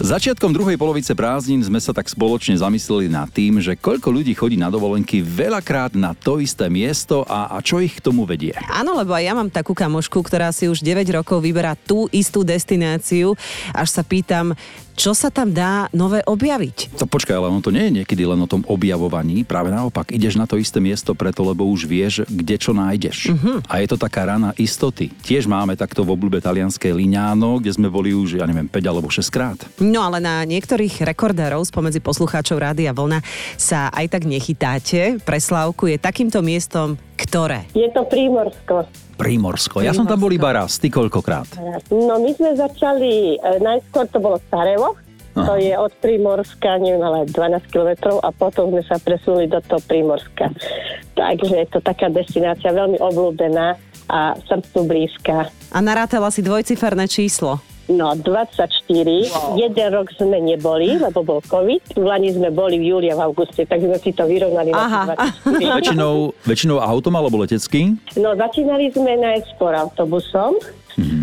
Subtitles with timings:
[0.00, 4.56] Začiatkom druhej polovice prázdnin sme sa tak spoločne zamysleli nad tým, že koľko ľudí chodí
[4.56, 8.56] na dovolenky veľakrát na to isté miesto a, a čo ich k tomu vedie.
[8.72, 12.40] Áno, lebo aj ja mám takú kamošku, ktorá si už 9 rokov vyberá tú istú
[12.40, 13.36] destináciu,
[13.76, 14.56] až sa pýtam,
[14.92, 17.00] čo sa tam dá nové objaviť?
[17.00, 20.36] To počkaj, ale ono to nie je niekedy len o tom objavovaní, práve naopak, ideš
[20.36, 23.32] na to isté miesto preto, lebo už vieš, kde čo nájdeš.
[23.32, 23.64] Uh-huh.
[23.68, 25.08] A je to taká rana istoty.
[25.24, 29.08] Tiež máme takto v obľúbe talianské Liňáno, kde sme boli už, ja neviem, 5 alebo
[29.08, 29.58] 6 krát.
[29.82, 33.18] No ale na niektorých rekordérov spomedzi poslucháčov Rádia Vlna
[33.58, 35.18] sa aj tak nechytáte.
[35.26, 37.70] Preslávku je takýmto miestom ktoré?
[37.74, 38.86] Je to Prímorsko.
[39.14, 39.78] Prímorsko.
[39.82, 40.82] Ja som tam bol iba raz.
[40.82, 41.46] Ty koľkokrát?
[41.94, 44.98] No my sme začali, e, najskôr to bolo Starevo,
[45.38, 45.46] Aha.
[45.46, 49.78] to je od Prímorska, neviem, ale 12 km a potom sme sa presuli do toho
[49.86, 50.50] Prímorska.
[51.14, 53.78] Takže je to taká destinácia veľmi obľúbená
[54.10, 55.48] a srdcu blízka.
[55.72, 57.71] A narátala si dvojciferné číslo.
[57.90, 58.70] No, 24.
[58.86, 59.58] Wow.
[59.58, 61.98] Jeden rok sme neboli, lebo bol COVID.
[61.98, 65.10] V Lani sme boli v júli a v auguste, takže sme si to vyrovnali Aha.
[65.10, 65.74] na 24.
[65.82, 66.14] väčšinou,
[66.46, 67.98] väčšinou autom alebo letecký?
[68.14, 70.62] No, začínali sme najskôr autobusom.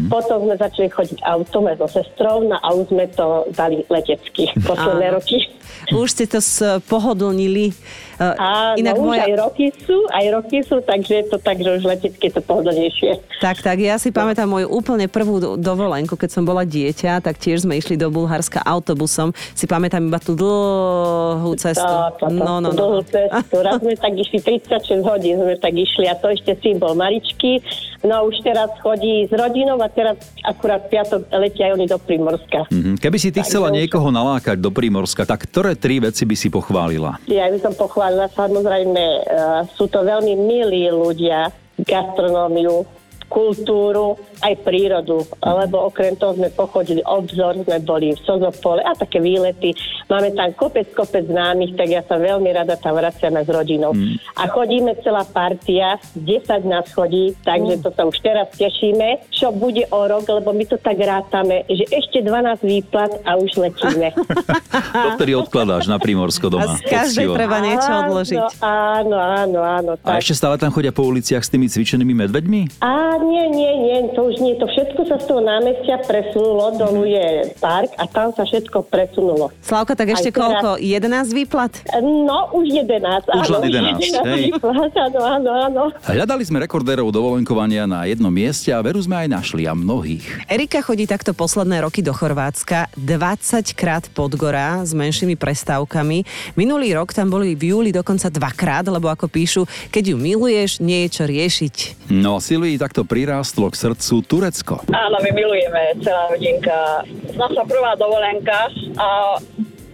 [0.10, 0.26] Mm-hmm.
[0.26, 5.14] Potom sme začali chodiť autom aj so sestrou, na aut sme to dali letecky posledné
[5.14, 5.46] roky.
[5.94, 7.78] Už ste to spohodlnili.
[8.20, 9.24] Áno, Inak už moja...
[9.32, 12.42] aj roky sú, aj roky sú, takže je to tak, že už letecky je to
[12.44, 13.12] pohodlnejšie.
[13.40, 17.64] Tak, tak, ja si pamätám moju úplne prvú dovolenku, keď som bola dieťa, tak tiež
[17.64, 19.32] sme išli do Bulharska autobusom.
[19.56, 21.88] Si pamätám iba tú dlhú cestu.
[21.88, 22.76] To, to, no, no, no.
[22.76, 23.56] Dlhú cestu.
[23.66, 27.64] Raz sme tak išli 36 hodín, sme tak išli a to ešte syn bol maličký.
[28.04, 30.16] No už teraz chodí s rodinou a teraz
[30.48, 32.72] akurát piatok letia oni do Primorska.
[32.72, 32.96] Mm-hmm.
[33.04, 36.48] Keby si ty tak, chcela niekoho nalákať do Primorska, tak ktoré tri veci by si
[36.48, 37.20] pochválila?
[37.28, 41.52] Ja by som pochválila samozrejme, uh, sú to veľmi milí ľudia,
[41.84, 42.88] gastronómiu,
[43.30, 49.22] kultúru, aj prírodu, lebo okrem toho sme pochodili obzor, sme boli v Sozopole a také
[49.22, 49.78] výlety.
[50.10, 53.94] Máme tam kopec, kopec známych, tak ja sa veľmi rada tam vraciame s rodinou.
[53.94, 54.18] Mm.
[54.36, 57.82] A chodíme celá partia, 10 nás chodí, takže mm.
[57.86, 61.86] to sa už teraz tešíme, čo bude o rok, lebo my to tak rátame, že
[61.94, 64.16] ešte 12 výplat a už letíme.
[65.06, 66.74] Dovtedy odkladáš na Primorsko doma.
[66.74, 68.42] A z každej treba niečo odložiť.
[68.64, 69.92] Áno, áno, áno.
[70.00, 70.18] Tak.
[70.18, 72.82] A ešte stále tam chodia po uliciach s tými cvičenými medveďmi?
[72.82, 77.04] A nie, nie, nie, to už nie, to všetko sa z toho námestia presunulo, dolu
[77.08, 79.52] je park a tam sa všetko presunulo.
[79.62, 80.62] Slavka, tak ešte teraz...
[80.62, 80.70] koľko?
[80.82, 81.72] 11 výplat?
[82.02, 83.28] No, už 11.
[83.28, 84.44] Už áno, len 11, 11 hej.
[84.54, 85.84] Výplat, áno, áno, áno.
[86.06, 90.48] Hľadali sme rekordérov dovolenkovania na jednom mieste a veru sme aj našli a mnohých.
[90.48, 96.24] Erika chodí takto posledné roky do Chorvátska 20 krát pod gora s menšími prestávkami.
[96.56, 101.06] Minulý rok tam boli v júli dokonca dvakrát, lebo ako píšu, keď ju miluješ, nie
[101.06, 101.76] je čo riešiť.
[102.10, 104.76] No, Silvii takto prirástlo k srdcu Turecko.
[104.94, 107.02] Áno, my milujeme celá rodinka.
[107.34, 108.70] Naša prvá dovolenka
[109.02, 109.42] a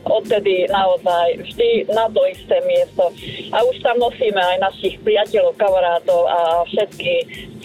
[0.06, 3.10] odtedy naozaj vždy na to isté miesto.
[3.50, 6.40] A už tam nosíme aj našich priateľov, kamarátov a
[6.70, 7.14] všetky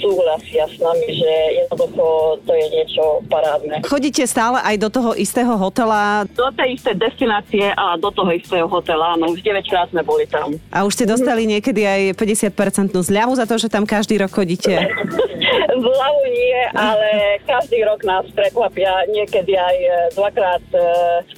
[0.00, 3.84] súhlasia s nami, že jednoducho to je niečo parádne.
[3.84, 6.25] Chodíte stále aj do toho istého hotela?
[6.33, 10.25] Do tej istej destinácie a do toho istého hotela, áno, už 9 krát sme boli
[10.25, 10.56] tam.
[10.72, 14.72] A už ste dostali niekedy aj 50% zľavu za to, že tam každý rok chodíte?
[15.71, 17.09] Zľavu nie, ale
[17.47, 20.81] každý rok nás prekvapia niekedy aj e, dvakrát e,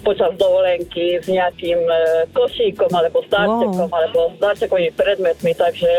[0.04, 1.96] počas dovolenky s nejakým e,
[2.34, 3.96] košíkom alebo s darčekom wow.
[3.96, 5.90] alebo s darčekovými predmetmi, takže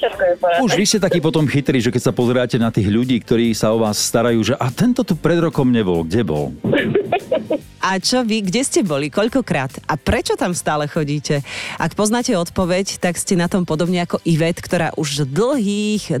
[0.00, 0.34] všetko je
[0.64, 3.76] Už vy ste takí potom chytrí, že keď sa pozeráte na tých ľudí, ktorí sa
[3.76, 6.44] o vás starajú, že a tento tu pred rokom nebol, kde bol?
[7.80, 11.40] A čo vy, kde ste boli, koľkokrát a prečo tam stále chodíte?
[11.80, 16.20] Ak poznáte odpoveď, tak ste na tom podobne ako Ivet, ktorá už dlhých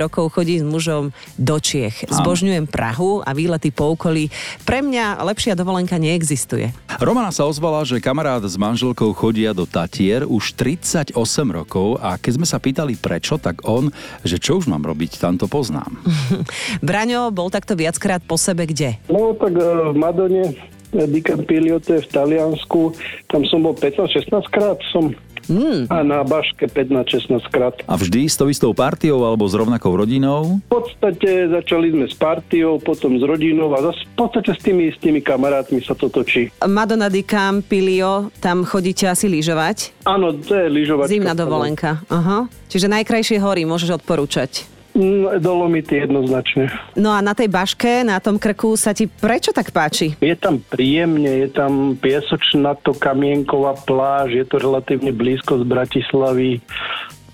[0.00, 2.08] rokov chodí s mužom do Čiech.
[2.08, 4.32] Zbožňujem Prahu a výlety po okolí.
[4.64, 6.72] Pre mňa lepšia dovolenka neexistuje.
[6.96, 11.12] Romana sa ozvala, že kamarát s manželkou chodia do Tatier už 38
[11.52, 13.92] rokov a keď sme sa pýtali prečo, tak on,
[14.24, 16.00] že čo už mám robiť, tam to poznám.
[16.86, 18.96] Braňo bol takto viackrát po sebe kde?
[19.12, 22.94] No tak uh, v Madone Di Campiliote v Taliansku,
[23.26, 25.10] tam som bol 15-16 krát som
[25.48, 25.92] Mm.
[25.92, 27.76] A na Baške 15-16 krát.
[27.84, 30.60] A vždy s tou istou partiou alebo s rovnakou rodinou?
[30.64, 34.88] V podstate začali sme s partiou, potom s rodinou a zase v podstate s tými
[34.88, 36.48] istými kamarátmi sa to točí.
[36.64, 39.92] Madonna di Campilio, tam chodíte asi lyžovať?
[40.08, 41.12] Áno, to je lyžovačka.
[41.12, 42.00] Zimná dovolenka.
[42.08, 42.48] Aha.
[42.72, 44.73] Čiže najkrajšie hory môžeš odporúčať.
[44.94, 46.70] Mm, Dolomity jednoznačne.
[46.94, 50.14] No a na tej baške, na tom krku sa ti prečo tak páči?
[50.22, 56.62] Je tam príjemne, je tam piesočná to kamienková pláž, je to relatívne blízko z Bratislavy.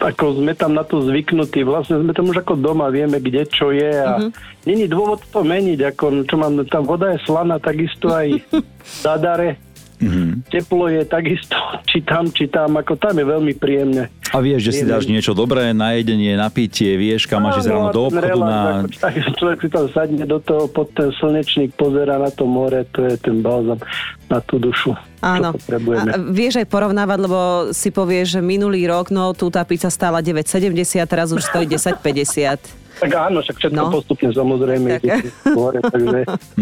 [0.01, 1.61] ako sme tam na to zvyknutí.
[1.61, 4.65] Vlastne sme tam už ako doma, vieme, kde čo je a mm-hmm.
[4.65, 5.93] není dôvod to meniť.
[5.93, 8.41] Ako, čo mám, tam voda je slaná, takisto aj
[9.05, 9.61] zadare.
[10.01, 10.49] Mm-hmm.
[10.49, 11.57] Teplo je takisto,
[11.91, 14.09] či tam, či tam, ako tam je veľmi príjemne.
[14.31, 17.71] A vieš, že si dáš niečo dobré na jedenie, na pitie, vieš, kam máš ísť
[17.75, 18.61] ráno do obchodu na...
[18.87, 23.11] Ako, človek si tam sadne do toho, pod ten slnečník, pozera na to more, to
[23.11, 23.83] je ten balzam
[24.31, 24.95] na tú dušu.
[25.21, 25.53] Áno.
[25.53, 27.41] A vieš aj porovnávať, lebo
[27.75, 32.81] si povieš, že minulý rok, no tu tá pizza stála 9,70, teraz už stojí 10,50.
[33.01, 33.89] Tak áno, však všetko no.
[33.89, 35.25] postupne samozrejme tak.
[35.57, 36.19] hore, takže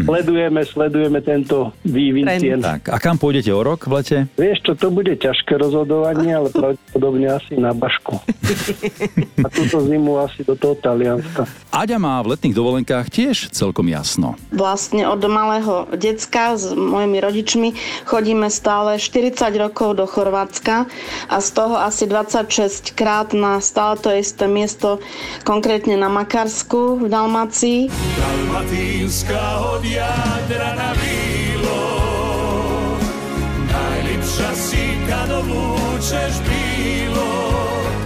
[0.06, 2.62] sledujeme, sledujeme tento vývin cien.
[2.62, 4.18] Tak, a kam pôjdete o rok v lete?
[4.38, 8.22] Vieš čo, to bude ťažké rozhodovanie, ale pravdepodobne asi na Bašku.
[9.42, 11.50] a túto zimu asi do toho Talianska.
[11.74, 14.38] Aďa má v letných dovolenkách tiež celkom jasno.
[14.54, 17.68] Vlastne od malého decka s mojimi rodičmi
[18.06, 20.86] chodíme stále 40 rokov do Chorvátska
[21.26, 25.02] a z toho asi 26 krát na stále to isté miesto,
[25.42, 27.88] konkrétne na Mak- Makarsku v Dalmácii.
[27.88, 31.80] Dalmatínska od jadra na bílo,
[33.72, 37.32] najlepšia síka dovúčeš bílo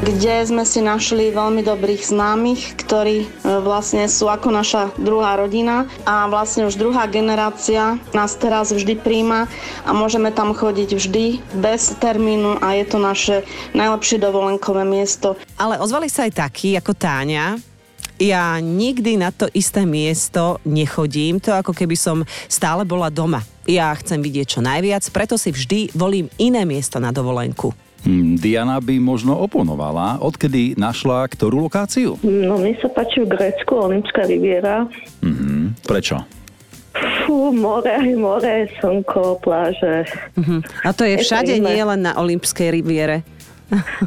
[0.02, 3.26] kde sme si našli veľmi dobrých známych, ktorí e,
[3.62, 9.46] vlastne sú ako naša druhá rodina a vlastne už druhá generácia nás teraz vždy príjma
[9.86, 11.24] a môžeme tam chodiť vždy
[11.58, 13.46] bez termínu a je to naše
[13.78, 15.38] najlepšie dovolenkové miesto.
[15.54, 17.71] Ale ozvali sa aj takí ako Táňa,
[18.22, 23.42] ja nikdy na to isté miesto nechodím, to ako keby som stále bola doma.
[23.66, 27.74] Ja chcem vidieť čo najviac, preto si vždy volím iné miesto na dovolenku.
[28.02, 30.18] Hmm, Diana by možno oponovala.
[30.18, 32.18] Odkedy našla ktorú lokáciu?
[32.26, 34.90] No, mne sa páči v Grécku, Olympská riviera.
[35.22, 35.86] Mm-hmm.
[35.86, 36.18] Prečo?
[37.22, 40.04] Fú, more, more, slnko, pláže.
[40.34, 40.60] Uh-huh.
[40.82, 43.22] A to je všade, nie len na Olympskej riviere.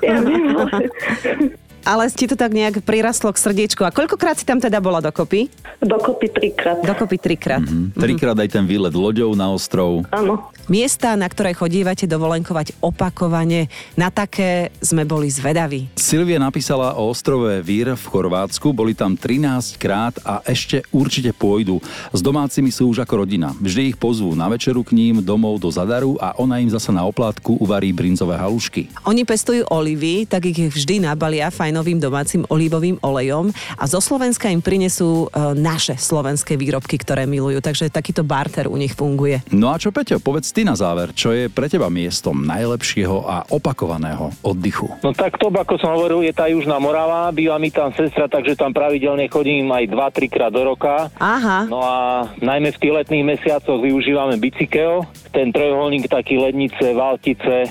[0.03, 0.21] Ja
[1.85, 3.85] ale ti to tak nejak prirastlo k srdiečku.
[3.85, 5.47] A koľkokrát si tam teda bola dokopy?
[5.79, 6.81] Dokopy trikrát.
[6.81, 7.61] Dokopy trikrát.
[7.61, 7.93] Mm-hmm.
[7.93, 10.01] Trikrát aj ten výlet loďou na ostrov.
[10.09, 10.49] Áno.
[10.65, 15.93] Miesta, na ktoré chodívate dovolenkovať opakovane, na také sme boli zvedaví.
[15.93, 21.77] Silvia napísala o ostrove Vír v Chorvátsku, boli tam 13 krát a ešte určite pôjdu.
[22.09, 23.53] S domácimi sú už ako rodina.
[23.61, 27.05] Vždy ich pozvú na večeru k ním, domov do Zadaru a ona im zasa na
[27.05, 28.89] oplátku uvarí brinzové halušky.
[29.05, 34.63] Oni pestujú olivy, tak ich vždy nabalia fajnovým domácim olivovým olejom a zo Slovenska im
[34.63, 37.59] prinesú e, naše slovenské výrobky, ktoré milujú.
[37.59, 39.43] Takže takýto barter u nich funguje.
[39.51, 43.43] No a čo Peťo, povedz ty na záver, čo je pre teba miestom najlepšieho a
[43.51, 44.87] opakovaného oddychu?
[45.03, 48.55] No tak to, ako som hovoril, je tá Južná Morava, býva mi tam sestra, takže
[48.55, 51.11] tam pravidelne chodím aj 2-3 krát do roka.
[51.19, 51.67] Aha.
[51.67, 55.03] No a najmä v tých letných mesiacoch využívame bicykel,
[55.35, 57.67] ten trojuholník taký Lednice, Valtice,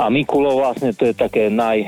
[0.00, 1.84] a Mikulo vlastne to je také naj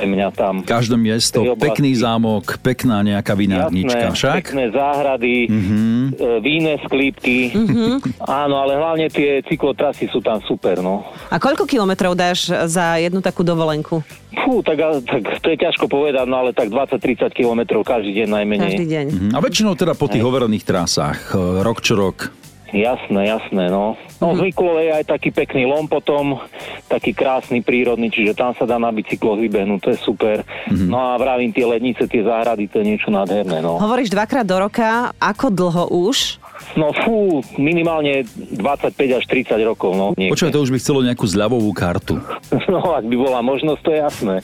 [0.00, 0.54] pre mňa tam.
[0.64, 4.48] Každé miesto, pekný zámok, pekná nejaká vinárnička, však?
[4.48, 6.00] pekné záhrady, mm-hmm.
[6.40, 7.52] víne sklípky.
[7.52, 7.92] Mm-hmm.
[8.48, 11.04] Áno, ale hlavne tie cyklotrasy sú tam super, no.
[11.28, 14.00] A koľko kilometrov dáš za jednu takú dovolenku?
[14.40, 18.72] Fú, tak, tak to je ťažko povedať, no ale tak 20-30 kilometrov každý deň najmenej.
[18.72, 19.06] Každý deň.
[19.12, 19.32] Mm-hmm.
[19.36, 22.39] A väčšinou teda po tých overených trasách, e, rok čo rok.
[22.70, 23.98] Jasné, jasné, no.
[24.22, 24.38] No, mm-hmm.
[24.38, 26.38] z Mikulove je aj taký pekný lom potom,
[26.86, 30.46] taký krásny, prírodný, čiže tam sa dá na bicykloch vybehnúť, to je super.
[30.70, 30.88] Mm-hmm.
[30.88, 33.82] No a vravím, tie lednice, tie záhrady, to je niečo nádherné, no.
[33.82, 36.38] Hovoríš dvakrát do roka, ako dlho už?
[36.78, 38.22] No fú, minimálne
[38.54, 40.14] 25 až 30 rokov, no.
[40.14, 42.22] Počúvaj, to už by chcelo nejakú zľavovú kartu.
[42.70, 44.34] No, ak by bola možnosť, to je jasné.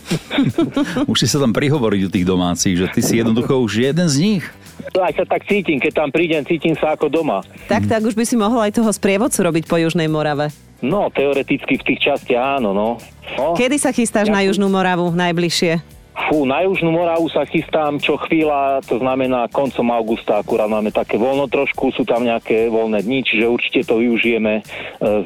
[1.13, 4.17] už si sa tam prihovoriť u tých domácich, že ty si jednoducho už jeden z
[4.19, 4.45] nich.
[4.97, 7.45] Aj sa tak cítim, keď tam prídem, cítim sa ako doma.
[7.69, 10.49] Tak, tak už by si mohol aj toho sprievodcu robiť po Južnej Morave.
[10.85, 13.01] No, teoreticky v tých častiach áno, no.
[13.37, 13.57] no.
[13.57, 15.96] Kedy sa chystáš ja na Južnú Moravu najbližšie?
[16.17, 21.21] Fú, na Južnú Moravu sa chystám čo chvíľa, to znamená koncom augusta, akurát máme také
[21.21, 24.63] voľno trošku, sú tam nejaké voľné dni, čiže určite to využijeme e,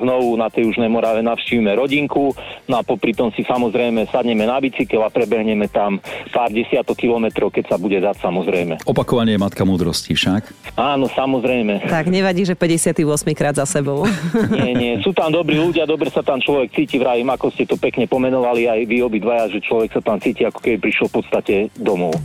[0.02, 2.34] znovu na tej Južnej Morave, navštívime rodinku,
[2.66, 6.02] no a popri tom si samozrejme sadneme na bicykel a prebehneme tam
[6.34, 8.82] pár desiatok kilometrov, keď sa bude dať samozrejme.
[8.82, 10.74] Opakovanie je matka múdrosti však?
[10.74, 11.86] Áno, samozrejme.
[11.86, 13.06] Tak nevadí, že 58
[13.38, 14.10] krát za sebou.
[14.58, 17.78] nie, nie, sú tam dobrí ľudia, dobre sa tam človek cíti, vravím, ako ste to
[17.78, 21.54] pekne pomenovali aj vy obidvaja, že človek sa tam cíti ako keby prišiel v podstate
[21.76, 22.16] domov.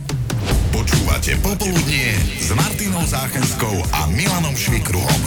[0.72, 5.20] Počúvate Popoludnie s Martinou Záchenskou a Milanom Švikruhom.